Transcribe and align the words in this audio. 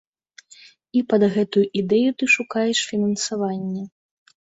І 0.99 1.03
пад 1.13 1.21
гэтую 1.35 1.65
ідэю 1.83 2.09
ты 2.19 2.33
шукаеш 2.39 2.77
фінансаванне. 2.91 3.89